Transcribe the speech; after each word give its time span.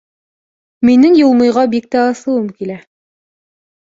Минең 0.89 1.17
Юлмыйға 1.19 1.65
бик 1.75 1.85
тә 1.95 2.01
асыуым 2.13 2.49
килә. 2.61 2.79